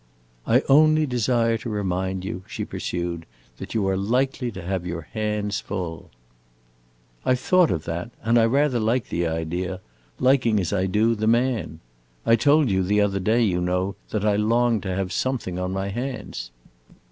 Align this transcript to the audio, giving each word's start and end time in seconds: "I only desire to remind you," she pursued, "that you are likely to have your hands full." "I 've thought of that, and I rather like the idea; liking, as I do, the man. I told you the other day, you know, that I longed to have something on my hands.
"I 0.47 0.63
only 0.67 1.05
desire 1.05 1.59
to 1.59 1.69
remind 1.69 2.25
you," 2.25 2.41
she 2.47 2.65
pursued, 2.65 3.27
"that 3.59 3.75
you 3.75 3.87
are 3.87 3.95
likely 3.95 4.51
to 4.51 4.63
have 4.63 4.83
your 4.83 5.01
hands 5.13 5.59
full." 5.59 6.09
"I 7.23 7.35
've 7.35 7.39
thought 7.39 7.69
of 7.69 7.85
that, 7.85 8.09
and 8.23 8.39
I 8.39 8.45
rather 8.47 8.79
like 8.79 9.09
the 9.09 9.27
idea; 9.27 9.79
liking, 10.19 10.59
as 10.59 10.73
I 10.73 10.87
do, 10.87 11.13
the 11.13 11.27
man. 11.27 11.81
I 12.25 12.35
told 12.35 12.71
you 12.71 12.81
the 12.81 12.99
other 12.99 13.19
day, 13.19 13.43
you 13.43 13.61
know, 13.61 13.95
that 14.09 14.25
I 14.25 14.37
longed 14.37 14.81
to 14.81 14.95
have 14.95 15.13
something 15.13 15.59
on 15.59 15.71
my 15.71 15.89
hands. 15.89 16.49